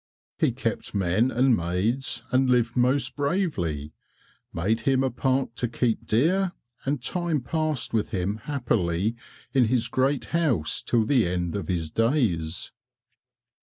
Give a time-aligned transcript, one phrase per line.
[0.39, 3.93] He kept men and maids and lived most bravely;
[4.51, 6.53] made him a park to keep deer,
[6.85, 9.15] and time passed with him happily
[9.53, 12.71] in his great house till the end of his days.